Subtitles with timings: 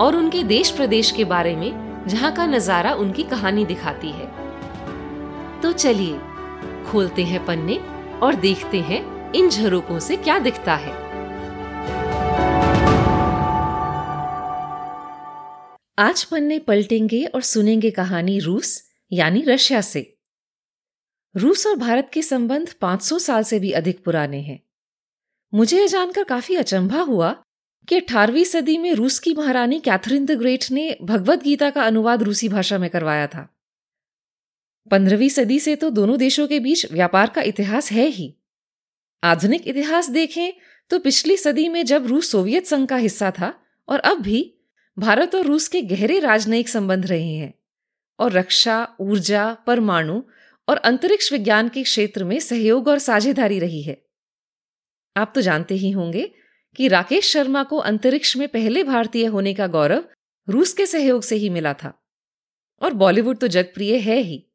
[0.00, 4.26] और उनके देश प्रदेश के बारे में, जहाँ का नज़ारा उनकी कहानी दिखाती है।
[5.60, 6.18] तो चलिए,
[6.90, 7.78] खोलते हैं पन्ने
[8.22, 11.08] और देखते हैं इन झरोकों से क्या दिखता है।
[15.98, 20.16] आज पन्ने पलटेंगे और सुनेंगे कहानी रूस, यानी रशिया से।
[21.36, 24.60] रूस और भारत के संबंध 500 साल से भी अधिक पुराने हैं।
[25.54, 27.42] मुझे यह जानकर काफ़ी अचंभा हुआ
[27.88, 32.22] कि अठारहवीं सदी में रूस की महारानी कैथरीन द ग्रेट ने भगवत गीता का अनुवाद
[32.22, 33.48] रूसी भाषा में करवाया था।
[34.90, 38.34] पंद्रहवीं सदी से तो दोनों देशों के बीच व्यापार का इतिहास है ही।
[39.22, 40.52] आधुनिक इतिहास देखें
[40.90, 43.52] तो पिछली सदी में जब रूस सोवियत संघ का हिस्सा था
[43.88, 44.54] और अब भी
[44.96, 47.54] भारत और रूस के गहरे राजनयिक संबंध रहे हैं
[48.18, 50.22] और रक्षा, ऊर्जा, परमाणु
[50.68, 54.02] और अंतरिक्ष विज्ञान के क्षेत्र में सहयोग और साझेदारी रही है।
[55.16, 56.30] आप तो जानते ही होंगे
[56.78, 60.04] कि राकेश शर्मा को अंतरिक्ष में पहले भारतीय होने का गौरव
[60.48, 62.02] रूस के सहयोग से ही मिला था।
[62.82, 64.46] और बॉलीवुड तो जगप्रिय है ही।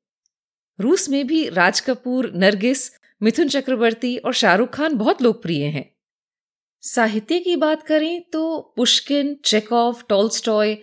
[0.79, 2.91] रूस में भी राज कपूर, नरगिस,
[3.23, 5.95] मिथुन चक्रवर्ती और शाहरुख खान बहुत लोकप्रिय हैं।
[6.81, 10.75] साहित्य की बात करें तो Pushkin Chekhov Tolstoy,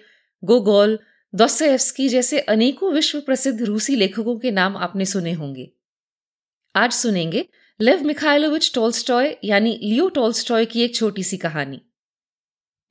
[0.45, 0.99] Gogol
[1.35, 5.71] Dostoevsky जैसे अनेकों विश्व प्रसिद्ध रूसी लेखकों के नाम आपने सुने होंगे।
[6.77, 7.49] आज सुनेंगे
[7.83, 11.81] लेव मिखाइलोविच टोल्स्टॉय, यानी लियो टोल्स्टॉय की एक छोटी सी कहानी।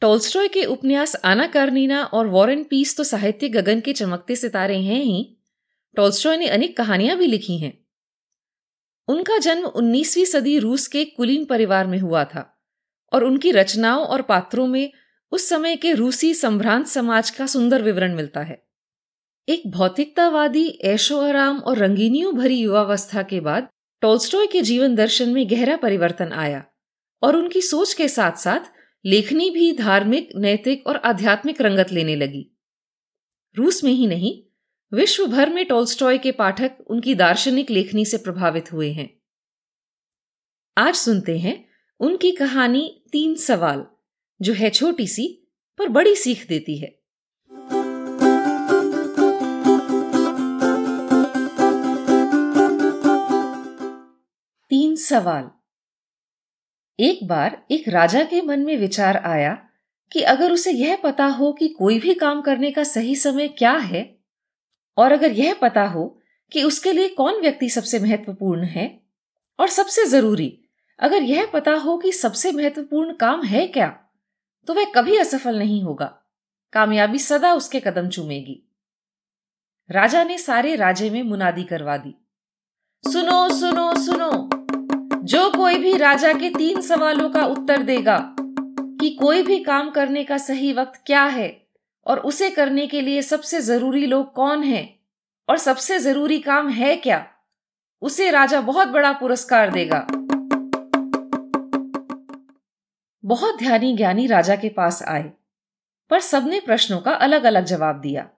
[0.02, 5.02] टोल्स्टॉय के उपन्यास आना कार्नीना और वॉरेन पीस तो साहित्य गगन के चमकते सितारे हैं
[5.02, 5.38] ही।
[5.96, 7.74] टोल्स्टॉय ने अनेक कहानियाँ भी लिखी हैं।
[9.08, 12.60] उनका जन्म 19वीं सदी रूस के कुलीन परिवार में हुआ था
[13.14, 14.92] और उनकी रचनाओं और पात्रों में
[15.32, 18.64] उस समय के रूसी संभ्रांत समाज का सुंदर विवरण मिलता है।
[19.48, 23.70] एक भौतिकतावादी ऐशो आराम और रंगीनियों भरी युवावस्था के बाद
[24.02, 26.66] टोल्स्टॉय के जीवन दर्शन में गहरा परिवर्तन आया
[27.24, 28.60] और उनकी सोच के साथ साथ
[29.06, 32.58] लेखनी भी धार्मिक, नैतिक और आध्यात्मिक रंगत लेने लगी।
[33.56, 34.44] रूस में ही नहीं
[34.98, 39.22] विश्व भर में टोल्स्टॉय के पाठक उनकी दार्शनिक लेखनी से प्रभावित हुए हैं।
[40.78, 43.86] आज सुनते हैं उनकी कहानी तीन सवाल,
[44.42, 46.99] जो है छोटी सी पर बड़ी सीख देती है।
[55.10, 55.50] सवाल।
[57.00, 59.54] एक बार एक राजा के मन में विचार आया
[60.12, 63.72] कि अगर उसे यह पता हो कि कोई भी काम करने का सही समय क्या
[63.74, 64.04] है,
[64.98, 66.06] और अगर यह पता हो
[66.52, 68.88] कि उसके लिए कौन व्यक्ति सबसे महत्वपूर्ण है,
[69.60, 70.52] और सबसे ज़रूरी,
[71.00, 73.88] अगर यह पता हो कि सबसे महत्वपूर्ण काम है क्या
[74.68, 76.06] तो वह कभी असफल नहीं होगा।
[76.74, 78.62] कामयाबी सदा उसके कदम चूमेगी।
[79.90, 82.16] राजा ने सारे राजे में मुनादी करवा दी।
[83.04, 84.59] सुनो सुनो सुनो।
[85.30, 88.18] जो कोई भी राजा के तीन सवालों का उत्तर देगा
[89.02, 91.50] कि कोई भी काम करने का सही वक्त क्या है
[92.06, 95.00] और उसे करने के लिए सबसे ज़रूरी लोग कौन हैं
[95.50, 97.26] और सबसे ज़रूरी काम है क्या,
[98.02, 100.00] उसे राजा बहुत बड़ा पुरस्कार देगा।
[103.24, 105.32] बहुत ध्यानी ज्ञानी राजा के पास आए,
[106.12, 108.30] पर सबने प्रश्नों का अलग अलग जवाब दिया।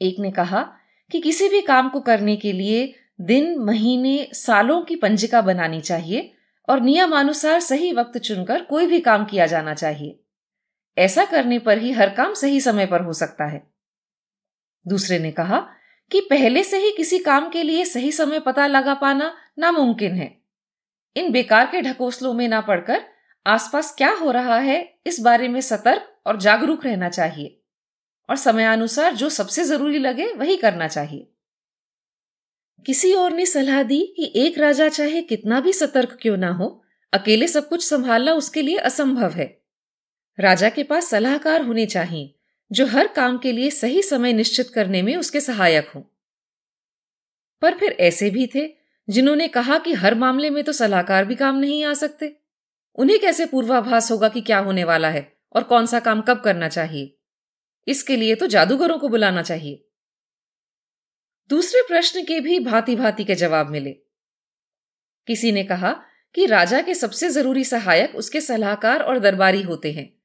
[0.00, 0.62] एक ने कहा
[1.10, 6.32] कि किसी भी काम को करने के लिए दिन, महीने, सालों की पंजिका बनानी चाहिए
[6.68, 10.20] और नियमानुसार सही वक्त चुनकर कोई भी काम किया जाना चाहिए।
[10.98, 13.70] ऐसा करने पर ही हर काम सही समय पर हो सकता है।
[14.88, 15.68] दूसरे ने कहा
[16.10, 20.40] कि पहले से ही किसी काम के लिए सही समय पता लगा पाना नामुमकिन है।
[21.16, 23.02] इन बेकार के ढकोसलों में ना पड़कर
[23.46, 27.60] आसपास क्या हो रहा है इस बारे में सतर्क और जागरूक रहना चाहिए
[28.30, 31.29] और समयानुसार जो सबसे ज़रूरी लगे वही करना चाहिए।
[32.86, 36.82] किसी और ने सलाह दी कि एक राजा चाहे कितना भी सतर्क क्यों ना हो,
[37.12, 39.62] अकेले सब कुछ संभालना उसके लिए असंभव है।
[40.40, 42.34] राजा के पास सलाहकार होने चाहिए,
[42.72, 46.12] जो हर काम के लिए सही समय निश्चित करने में उसके सहायक हो।
[47.62, 48.74] पर फिर ऐसे भी थे,
[49.10, 52.36] जिन्होंने कहा कि हर मामले में तो सलाहकार भी काम नहीं आ सकते।
[52.94, 56.68] उन्हें कैसे पूर्वाभास होगा कि क्या होने वाला है और कौन सा काम कब करना
[56.68, 57.16] चाहिए?
[57.88, 59.86] इसके लिए तो जादूगरों को बुलाना चाहिए।
[61.50, 63.90] दूसरे प्रश्न के भी भांति भांति के जवाब मिले।
[65.26, 65.92] किसी ने कहा
[66.34, 70.22] कि राजा के सबसे ज़रूरी सहायक उसके सलाहकार और दरबारी होते हैं।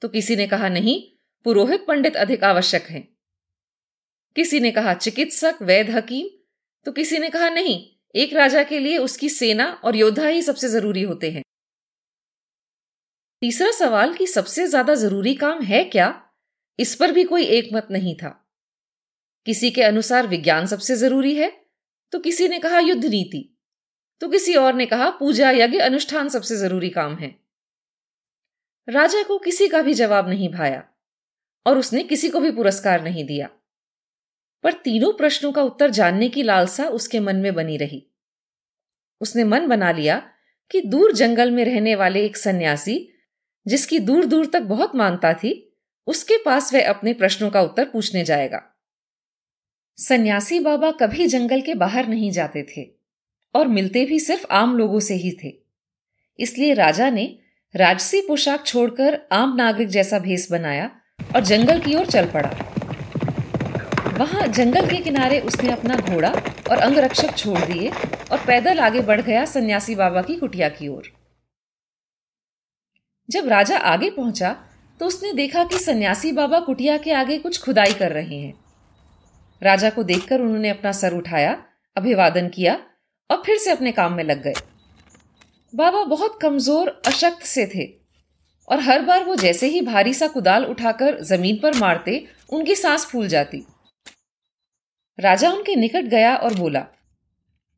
[0.00, 1.10] तो किसी ने कहा नहीं,
[1.44, 3.08] पुरोहित पंडित अधिक आवश्यक हैं।
[4.36, 6.28] किसी ने कहा चिकित्सक वैद हकीम।
[6.84, 10.68] तो किसी ने कहा नहीं, एक राजा के लिए उसकी सेना और योद्धा ही सबसे
[10.68, 11.42] ज़रूरी होते हैं।
[13.40, 16.30] तीसरा सवाल कि सबसे ज़्यादा ज़रूरी काम है क्या?
[16.78, 18.47] इस पर भी कोई एक मत नहीं था।
[19.48, 21.64] किसी के अनुसार विज्ञान सबसे ज़रूरी है?
[22.12, 23.58] तो किसी ने कहा युद्ध नीति।
[24.20, 27.36] तो किसी और ने कहा पूजा यज्ञ अनुष्ठान सबसे ज़रूरी काम है।
[28.88, 30.88] राजा को किसी का भी जवाब नहीं भाया,
[31.66, 33.48] और उसने किसी को भी पुरस्कार नहीं दिया।
[34.62, 38.06] पर तीनों प्रश्नों का उत्तर जानने की लालसा उसके मन में बनी रही।
[39.20, 40.30] उसने मन बना लिया
[40.70, 43.08] कि दूर जंगल में रहने वाले एक सन्यासी,
[43.66, 48.24] जिसकी दूर दूर तक बहुत मानता थी, उसके पास वह अपने प्रश्नों का उत्तर पूछने
[48.24, 48.74] जाएगा।
[49.98, 52.82] सन्यासी बाबा कभी जंगल के बाहर नहीं जाते थे
[53.54, 55.52] और मिलते भी सिर्फ़ आम लोगों से ही थे।
[56.38, 57.24] इसलिए राजा ने
[57.74, 60.90] राजसी पोशाक छोड़कर आम नागरिक जैसा भेस बनाया
[61.36, 62.50] और जंगल की ओर चल पड़ा।
[64.18, 69.20] वहाँ जंगल के किनारे उसने अपना घोड़ा और अंगरक्षक छोड़ दिए और पैदल आगे बढ़
[69.20, 71.10] गया सन्यासी बाबा की कुटिया की ओर।
[73.28, 74.56] जब राजा आगे पहुँचा
[75.00, 78.54] तो उसने देखा कि सन्यासी बाबा कुटिया के आगे कुछ खुदाई कर रहे हैं।
[79.62, 81.56] राजा को देखकर उन्होंने अपना सर उठाया,
[81.96, 82.78] अभिवादन किया
[83.30, 84.54] और फिर से अपने काम में लग गए।
[85.72, 87.86] बाबा बहुत कमज़ोर, अशक्त से थे
[88.68, 93.04] और हर बार वो जैसे ही भारी सा कुदाल उठाकर ज़मीन पर मारते, उनकी सांस
[93.04, 93.64] फूल जाती।
[95.18, 96.84] राजा उनके निकट गया और बोला,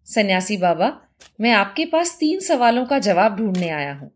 [0.08, 0.92] सन्यासी बाबा,
[1.40, 4.10] मैं आपके पास तीन सवालों का जवाब ढूँढने आया हूँ।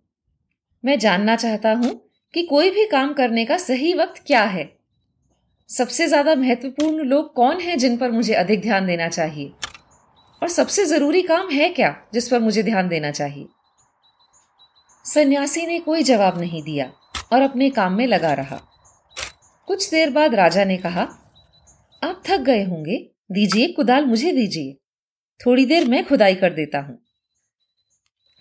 [0.84, 1.90] मैं जानना चाहता हूँ
[2.34, 4.64] कि कोई भी काम करने का सही वक्त क्या है?
[5.70, 9.52] सबसे ज़्यादा महत्वपूर्ण लोग कौन हैं जिन पर मुझे अधिक ध्यान देना चाहिए?
[10.42, 13.46] और सबसे ज़रूरी काम है क्या जिस पर मुझे ध्यान देना चाहिए?
[15.04, 16.92] सन्यासी ने कोई जवाब नहीं दिया
[17.32, 18.60] और अपने काम में लगा रहा।
[19.66, 21.02] कुछ देर बाद राजा ने कहा,
[22.04, 24.76] आप थक गए होंगे। दीजिए कुदाल मुझे दीजिए।
[25.46, 26.98] थोड़ी देर मैं खुदाई कर देता हूँ।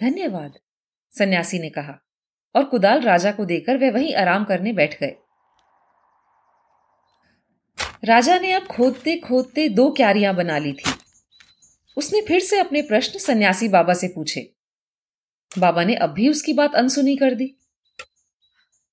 [0.02, 0.54] धन्यवाद,
[1.14, 2.00] सन्यासी ने कहा।
[2.56, 5.16] और कुदाल राजा को देकर वे वहीं आराम करने बैठ गए।
[8.06, 10.92] राजा ने अब खोदते खोदते दो क्यारियाँ बना ली थी।
[11.98, 14.54] उसने फिर से अपने प्रश्न सन्यासी बाबा से पूछे।
[15.60, 17.56] बाबा ने अब भी उसकी बात अनसुनी कर दी।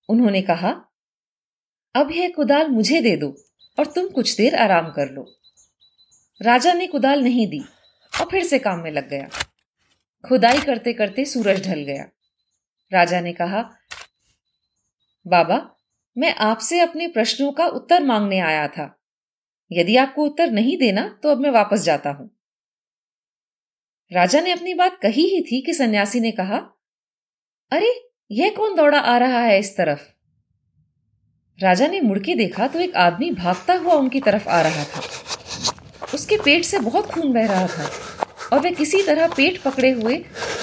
[0.09, 0.71] उन्होंने कहा,
[1.95, 3.37] अब यह कुदाल मुझे दे दो
[3.79, 5.27] और तुम कुछ देर आराम कर लो।
[6.43, 7.61] राजा ने कुदाल नहीं दी
[8.21, 9.29] और फिर से काम में लग गया।
[10.29, 12.05] खुदाई करते करते सूरज ढल गया।
[12.93, 13.71] राजा ने कहा,
[15.27, 15.77] बाबा,
[16.19, 19.00] मैं आपसे अपने प्रश्नों का उत्तर मांगने आया था।
[19.73, 22.31] यदि आपको उत्तर नहीं देना तो अब मैं वापस जाता हूँ।
[24.13, 26.57] राजा ने अपनी बात कही ही थी कि सन्यासी ने कहा,
[27.73, 30.01] अरे, यह कौन दौड़ा आ रहा है इस तरफ़?
[31.63, 35.01] राजा ने मुड़के देखा तो एक आदमी भागता हुआ उनकी तरफ़ आ रहा था।
[36.15, 37.91] उसके पेट से बहुत खून बह रहा था
[38.53, 40.17] और वह किसी तरह पेट पकड़े हुए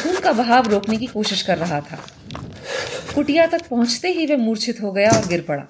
[0.04, 2.08] खून का बहाव रोकने की कोशिश कर रहा था।
[3.16, 5.68] कुटिया तक पहुँचते ही वह मूर्छित हो गया और गिर पड़ा।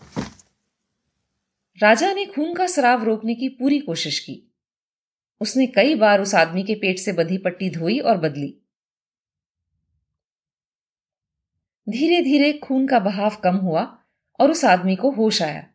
[1.84, 4.54] राजा ने खून का सराव रोकने की पूरी कोशिश की।
[5.42, 8.62] उसने कई बार उस आदमी के पेट से बंधी पट्टी धोई और बदली।
[11.90, 14.00] धीरे धीरे खून का बहाव कम हुआ
[14.40, 15.68] और उस आदमी को होश आया।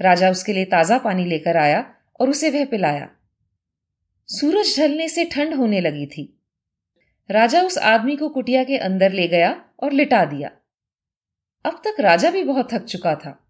[0.00, 3.10] राजा उसके लिए ताज़ा पानी लेकर आया और उसे वह पिलाया।
[4.26, 6.42] सूरज ढलने से ठंड होने लगी थी।
[7.30, 10.50] राजा उस आदमी को कुटिया के अंदर ले गया और लिटा दिया।
[11.64, 13.43] अब तक राजा भी बहुत थक चुका था।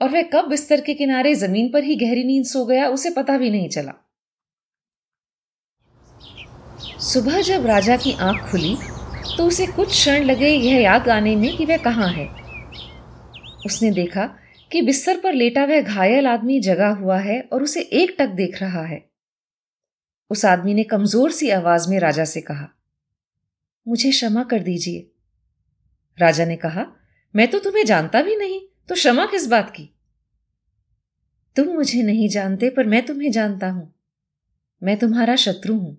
[0.00, 3.36] और वह कब बिस्तर के किनारे ज़मीन पर ही गहरी नींद सो गया, उसे पता
[3.38, 3.92] भी नहीं चला।
[7.02, 8.76] सुबह जब राजा की आँख खुली
[9.30, 12.26] तो उसे कुछ क्षण लगे यह याद आने में कि वह कहाँ है।
[13.66, 14.26] उसने देखा
[14.70, 18.60] कि बिस्तर पर लेटा वह घायल आदमी जगा हुआ है और उसे एक टक देख
[18.62, 19.02] रहा है।
[20.30, 22.68] उस आदमी ने कमज़ोर सी आवाज़ में राजा से कहा,
[23.86, 25.06] मुझे क्षमा कर दीजिए।
[26.18, 26.86] राजा ने कहा,
[27.34, 29.82] मैं तो तुम्हें जानता भी नहीं। तो क्षमा किस बात की?
[31.56, 33.94] तुम मुझे नहीं जानते, पर मैं तुम्हें जानता हूँ।
[34.82, 35.96] मैं तुम्हारा शत्रु हूँ।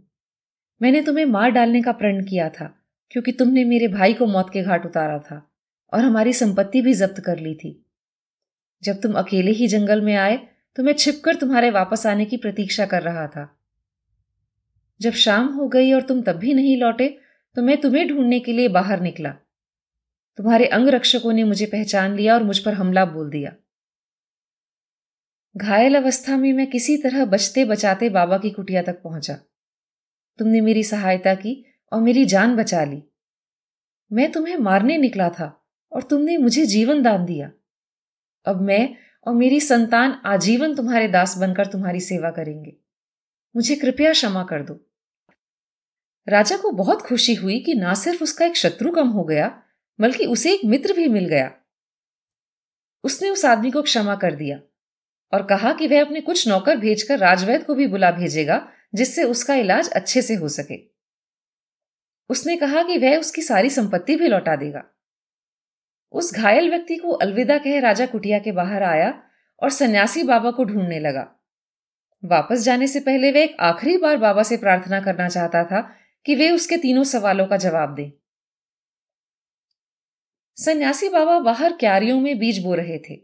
[0.82, 2.66] मैंने तुम्हें मार डालने का प्रण किया था,
[3.12, 5.42] क्योंकि तुमने मेरे भाई को मौत के घाट उतारा था
[5.94, 7.86] और हमारी संपत्ति भी जब्त कर ली थी।
[8.84, 10.38] जब तुम अकेले ही जंगल में आए
[10.76, 13.48] तो मैं छिपकर तुम्हारे वापस आने की प्रतीक्षा कर रहा था।
[15.02, 17.08] जब शाम हो गई और तुम तब भी नहीं लौटे
[17.56, 19.36] तो मैं तुम्हें ढूँढने के लिए बाहर निकला।
[20.38, 23.56] तुम्हारे अंगरक्षकों ने मुझे पहचान लिया और मुझ पर हमला बोल दिया।
[25.58, 29.34] घायल अवस्था में मैं किसी तरह बचते बचाते बाबा की कुटिया तक पहुँचा।
[30.40, 33.04] तुमने मेरी सहायता की और मेरी जान बचा ली।
[34.12, 37.52] मैं तुम्हें मारने निकला था और तुमने मुझे जीवन दान दिया।
[38.46, 38.96] अब मैं
[39.28, 42.78] और मेरी संतान आजीवन तुम्हारे दास बनकर तुम्हारी सेवा करेंगे।
[43.56, 44.88] मुझे कृपया क्षमा कर दो।
[46.28, 49.64] राजा को बहुत खुशी हुई कि ना सिर्फ़ उसका एक शत्रु कम हो गया
[50.02, 51.52] बल्कि उसे एक मित्र भी मिल गया।
[53.04, 54.60] उसने उस आदमी को क्षमा कर दिया
[55.34, 59.56] और कहा कि वह अपने कुछ नौकर भेजकर राजवैद को भी बुला भेजेगा, जिससे उसका
[59.56, 60.76] इलाज अच्छे से हो सके।
[62.30, 64.84] उसने कहा कि वह उसकी सारी संपत्ति भी लौटा देगा।
[66.12, 69.24] उस घायल व्यक्ति को अलविदा कह राजा कुटिया के बाहर आया
[69.62, 71.40] और सन्यासी बाबा को ढूँढने लगा।
[72.26, 76.36] वापस जाने से पहले वह एक आखिरी बार बाबा से प्रार्थना करना चाहता था कि
[76.36, 78.21] वे उसके तीनों सवालों का जवाब दें।
[80.62, 83.20] सन्यासी बाबा बाहर क्यारियों में बीज बो रहे थे।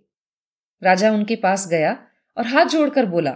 [0.83, 3.35] राजा उनके पास गया और हाथ जोड़कर बोला,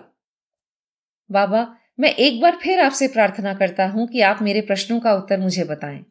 [1.32, 5.40] बाबा, मैं एक बार फिर आपसे प्रार्थना करता हूँ कि आप मेरे प्रश्नों का उत्तर
[5.40, 6.06] मुझे बताएँ।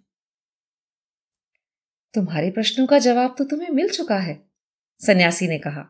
[2.14, 4.47] तुम्हारे प्रश्नों का जवाब तो तुम्हें मिल चुका है,
[5.00, 5.85] सन्यासी ने कहा।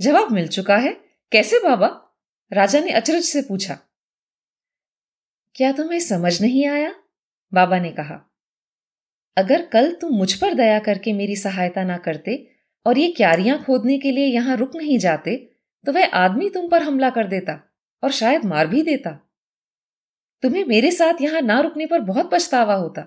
[0.00, 0.92] जवाब मिल चुका है?
[1.32, 1.86] कैसे बाबा?
[2.52, 3.78] राजा ने अचरज से पूछा।
[5.54, 6.94] क्या तुम्हें समझ नहीं आया?
[7.54, 8.29] बाबा ने कहा।
[9.40, 12.36] अगर कल तुम मुझ पर दया करके मेरी सहायता ना करते
[12.86, 15.36] और ये क्यारियाँ खोदने के लिए यहाँ रुक नहीं जाते
[15.86, 17.60] तो वह आदमी तुम पर हमला कर देता
[18.02, 19.10] और शायद मार भी देता।
[20.42, 23.04] तुम्हें मेरे साथ यहाँ ना रुकने पर बहुत पछतावा होता।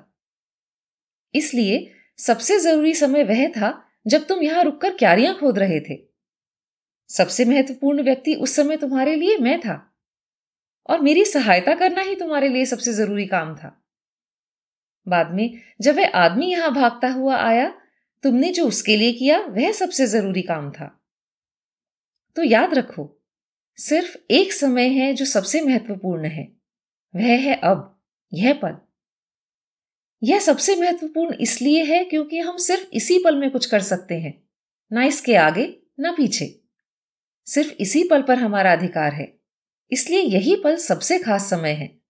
[1.34, 1.88] इसलिए
[2.20, 3.72] सबसे ज़रूरी समय वह था
[4.08, 5.98] जब तुम यहाँ रुककर क्यारियाँ खोद रहे थे।
[7.10, 9.80] सबसे महत्वपूर्ण व्यक्ति उस समय तुम्हारे लिए मैं था
[10.90, 13.80] और मेरी सहायता करना ही तुम्हारे लिए सबसे ज़रूरी काम था।
[15.08, 17.80] बाद में जब वह आदमी यहाँ भागता हुआ आया,
[18.24, 21.00] तुमने जो उसके लिए किया, वह सबसे ज़रूरी काम था।
[22.36, 23.24] तो याद रखो,
[23.78, 26.48] सिर्फ़ एक समय है जो सबसे महत्वपूर्ण है।
[27.16, 28.02] वह है अब,
[28.34, 28.78] यह पल।
[30.24, 34.44] यह सबसे महत्वपूर्ण इसलिए है क्योंकि हम सिर्फ़ इसी पल में कुछ कर सकते हैं,
[34.92, 36.60] ना इसके आगे, ना पीछे।
[37.46, 39.40] सिर्फ़ इसी पल पर हमारा अधिकार है।
[39.92, 42.03] इसलिए यही पल सबसे खास समय है।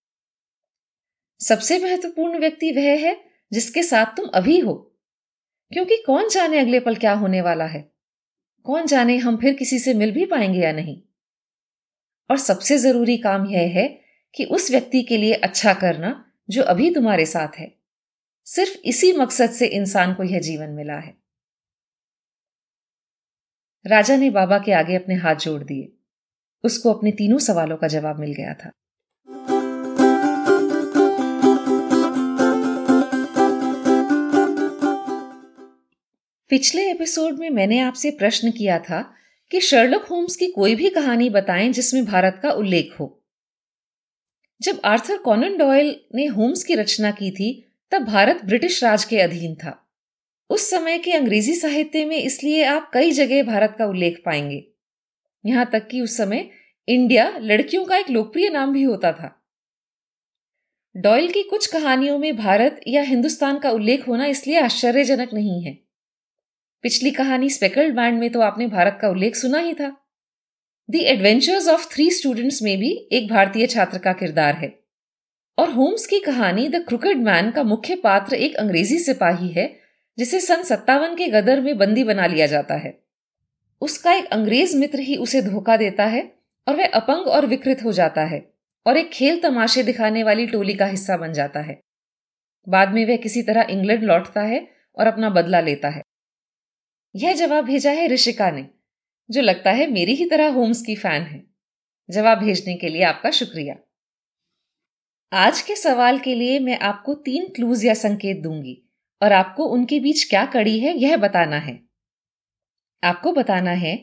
[1.47, 3.23] सबसे महत्वपूर्ण व्यक्ति वह है
[3.53, 4.73] जिसके साथ तुम अभी हो।
[5.71, 7.91] क्योंकि कौन जाने अगले पल क्या होने वाला है?
[8.63, 11.01] कौन जाने हम फिर किसी से मिल भी पाएँगे या नहीं?
[12.31, 14.01] और सबसे ज़रूरी काम यह है
[14.35, 17.75] कि उस व्यक्ति के लिए अच्छा करना जो अभी तुम्हारे साथ है।
[18.45, 21.17] सिर्फ़ इसी मकसद से इंसान को यह जीवन मिला है।
[23.87, 25.93] राजा ने बाबा के आगे अपने हाथ जोड़ दिए।
[26.63, 28.71] उसको अपने तीनों सवालों का जवाब मिल गया था।
[36.49, 39.13] पिछले एपिसोड में मैंने आपसे प्रश्न किया था
[39.51, 43.23] कि शर्लक होम्स की कोई भी कहानी बताएँ जिसमें भारत का उल्लेख हो।
[44.61, 49.19] जब आर्थर कॉनन डॉयल ने होम्स की रचना की थी, तब भारत ब्रिटिश राज के
[49.19, 49.89] अधीन था।
[50.49, 54.67] उस समय के अंग्रेज़ी साहित्य में इसलिए आप कई जगह भारत का उल्लेख पाएँगे।
[55.45, 56.49] यहाँ तक कि उस समय
[56.87, 59.45] इंडिया लड़कियों का एक लोकप्रिय नाम भी होता था।
[60.97, 65.82] डॉयल की कुछ कहानियों में भारत या हिंदुस्तान का उल्लेख होना इसलिए आश्चर्यजनक नहीं है।
[66.83, 69.87] पिछली कहानी स्पेकल्ड बैंड में तो आपने भारत का उल्लेख सुना ही था।
[70.89, 74.79] The Adventures of Three Students में भी एक भारतीय छात्र का किरदार है।
[75.57, 79.79] और होम्स की कहानी द क्रुकेड मैन का मुख्य पात्र एक अंग्रेज़ी सिपाही है,
[80.17, 82.97] जिसे सन सत्तावन के गदर में बंदी बना लिया जाता है।
[83.81, 86.31] उसका एक अंग्रेज़ मित्र ही उसे धोखा देता है
[86.67, 88.45] और वह अपंग और विकृत हो जाता है
[88.85, 91.81] और एक खेल तमाशे दिखाने वाली टोली का हिस्सा बन जाता है।
[92.67, 96.01] बाद में वह किसी तरह इंग्लैंड लौटता है और अपना बदला लेता है।
[97.15, 98.69] यह जवाब भेजा है ऋषिका ने,
[99.29, 101.43] जो लगता है मेरी ही तरह होम्स की फ़ैन है।
[102.09, 103.75] जवाब भेजने के लिए आपका शुक्रिया।
[105.33, 108.89] आज के सवाल के लिए मैं आपको तीन क्लूज या संकेत दूँगी,
[109.21, 111.79] और आपको उनके बीच क्या कड़ी है यह बताना है।
[113.03, 113.95] आपको बताना है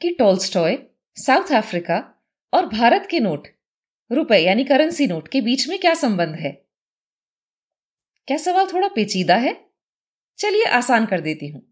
[0.00, 0.78] कि टोल्स्टॉय,
[1.16, 2.22] साउथ अफ्रीका
[2.54, 3.48] और भारत के नोट,
[4.12, 6.52] रुपए यानी करेंसी नोट के बीच में क्या संबंध है?
[8.26, 9.70] क्या सवाल थोड़ा पेचीदा है?
[10.38, 11.69] चलिए आसान कर देती हूँ।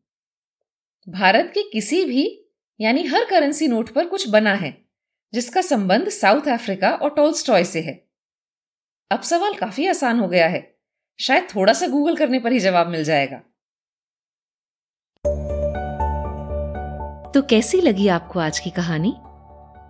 [1.09, 2.49] भारत के किसी भी,
[2.81, 4.85] यानी हर करेंसी नोट पर कुछ बना है,
[5.33, 8.09] जिसका संबंध साउथ अफ्रीका और टोल्स्टॉय से है।
[9.11, 10.77] अब सवाल काफ़ी आसान हो गया है।
[11.19, 13.37] शायद थोड़ा सा गूगल करने पर ही जवाब मिल जाएगा।
[17.33, 19.15] तो कैसी लगी आपको आज की कहानी?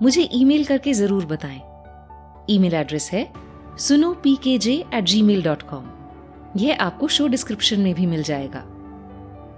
[0.03, 1.61] मुझे ईमेल करके ज़रूर बताएँ।
[2.51, 3.33] ईमेल एड्रेस है
[3.79, 5.91] सुनो P K J at Gmail dot com
[6.57, 8.78] यह आपको शो डिस्क्रिप्शन में भी मिल जाएगा।